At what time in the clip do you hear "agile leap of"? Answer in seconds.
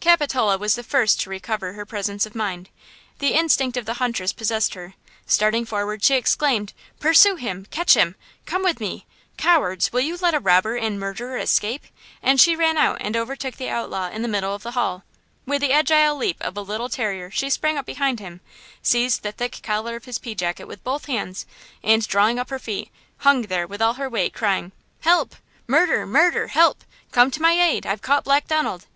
15.70-16.56